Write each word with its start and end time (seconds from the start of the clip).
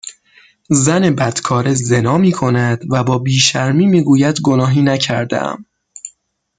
زن 0.69 1.15
بدکاره 1.15 1.73
زنا 1.73 2.17
میکند 2.17 2.83
و 2.89 3.03
با 3.03 3.17
بیشرمی 3.17 3.85
میگوید 3.85 4.39
گناهی 4.43 4.81
نکردهام 4.81 5.65